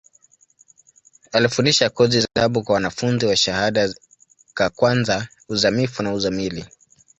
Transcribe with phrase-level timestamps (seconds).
[1.31, 3.93] Alifundisha kozi za hesabu kwa wanafunzi wa shahada
[4.53, 6.65] ka kwanza, uzamivu na uzamili.